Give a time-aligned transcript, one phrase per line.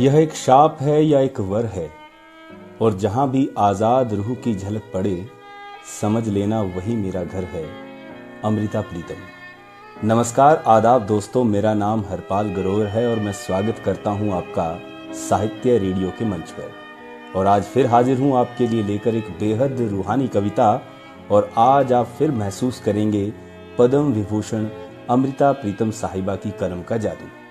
[0.00, 1.88] यह एक शाप है या एक वर है,
[2.80, 5.26] और जहाँ भी आज़ाद रूह की झलक पड़े,
[6.00, 7.64] समझ लेना वही मेरा घर है,
[8.44, 14.32] अमृता प्रीतम। नमस्कार आदाब दोस्तों, मेरा नाम हरपाल गरोर है, और मैं स्वागत करता हूँ
[14.32, 14.68] आपका
[15.20, 16.70] साहित्य रेडियो के मंच पर।
[17.34, 20.68] और आज फिर हाजिर हूँ आपके लिए लेकर एक बेहद रूहानी कविता,
[21.30, 23.32] और आज आप फिर महसूस करेंगे
[23.78, 24.68] पद्म विभूषण
[25.10, 27.45] अमृता प्रीतम साहिबा की कलम का जादू।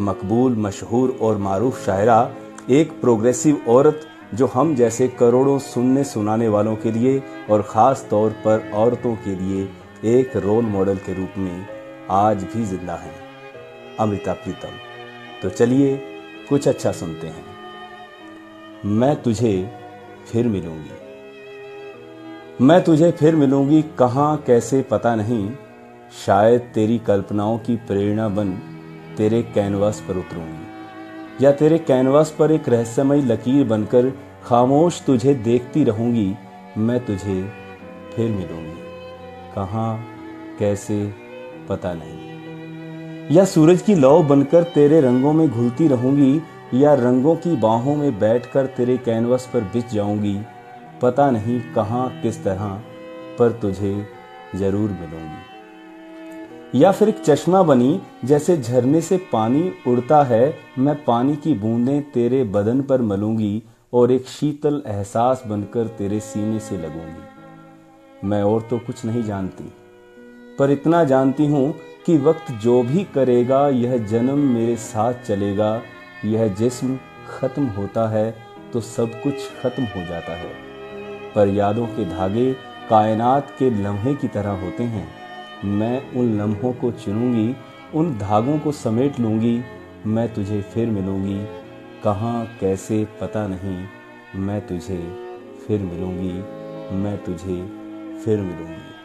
[0.00, 2.30] मकबूल, मशहूर और मारूफ शायरा,
[2.70, 4.00] एक प्रोग्रेसिव औरत
[4.34, 9.34] जो हम जैसे करोड़ों सुनने सुनाने वालों के लिए और ख़ास तौर पर औरतों के
[9.34, 9.68] लिए
[10.18, 11.66] एक रोल मॉडल के रूप में
[12.10, 13.14] आज भी ज़िंदा हैं।
[14.00, 14.78] अमृता प्रीतम
[15.42, 15.96] तो चलिए
[16.48, 17.44] कुछ अच्छा सुनते हैं।
[18.84, 19.70] मैं तुझे
[20.32, 20.90] फिर मिलूँगी।
[22.60, 25.50] मैं तुझे फिर मिलूँगी, कहाँ, कैसे, पता नहीं।
[26.26, 28.48] शायद तेरी कल्पनाओं की प्रेरणा बन
[29.16, 34.10] तेरे कैनवास पर उतरूँगी। या तेरे कैनवास पर एक रहस्यमय लकीर बनकर
[34.44, 36.34] खामोश तुझे देखती रहूँगी,
[36.78, 37.42] मैं तुझे
[38.16, 38.80] फिर मिलूँगी।
[39.54, 40.04] कहाँ,
[40.58, 41.14] कैसे,
[41.68, 46.42] पता नहीं। या सूरज की लौ बनकर तेरे रंगों में घुलती रहूँगी,
[46.74, 50.38] या रंगों की बाहों में बैठकर तेरे कैनवस पर बिछ जाऊँगी,
[51.02, 52.68] पता नहीं कहाँ, किस तरह,
[53.38, 54.06] पर तुझे
[54.54, 55.51] ज़रूर मिलूँगी।
[56.72, 62.02] या फिर एक चश्मा बनी जैसे झरने से पानी उड़ता है, मैं पानी की बूंदें
[62.10, 68.62] तेरे बदन पर मलूँगी और एक शीतल एहसास बनकर तेरे सीने से लगूँगी। मैं और
[68.62, 69.64] तो कुछ नहीं जानती,
[70.58, 71.74] पर इतना जानती हूँ
[72.06, 75.80] कि वक्त जो भी करेगा, यह जन्म मेरे साथ चलेगा।
[76.24, 76.98] यह जिस्म
[77.30, 78.30] खत्म होता है
[78.72, 80.52] तो सब कुछ खत्म हो जाता है।
[81.34, 82.52] पर यादों के धागे
[82.90, 85.10] कायनात के लम्हे की तरह होते हैं।
[85.64, 87.56] मैं उन लम्हों को चुनूँगी,
[87.94, 89.62] उन धागों को समेट लूँगी,
[90.06, 91.46] मैं तुझे फिर मिलूँगी।
[92.04, 93.84] कहाँ, कैसे, पता नहीं।
[94.36, 95.16] मैं तुझे
[95.66, 96.32] फिर मिलूँगी,
[96.96, 97.66] मैं तुझे
[98.24, 99.01] फिर मिलूँगी।